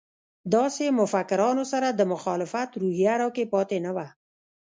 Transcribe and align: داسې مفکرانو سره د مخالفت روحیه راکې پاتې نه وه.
داسې 0.55 0.85
مفکرانو 0.99 1.63
سره 1.71 1.87
د 1.91 2.01
مخالفت 2.13 2.69
روحیه 2.81 3.13
راکې 3.21 3.45
پاتې 3.53 3.77
نه 3.85 3.91
وه. 3.95 4.07